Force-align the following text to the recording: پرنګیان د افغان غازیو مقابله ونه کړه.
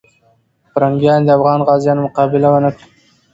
پرنګیان 0.73 1.21
د 1.25 1.29
افغان 1.37 1.59
غازیو 1.67 2.01
مقابله 2.05 2.47
ونه 2.51 2.69
کړه. 2.75 2.85